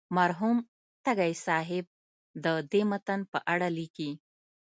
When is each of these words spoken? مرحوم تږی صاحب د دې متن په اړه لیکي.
مرحوم 0.17 0.57
تږی 1.05 1.33
صاحب 1.45 1.85
د 2.43 2.45
دې 2.71 2.81
متن 2.89 3.19
په 3.31 3.37
اړه 3.53 3.67
لیکي. 3.77 4.11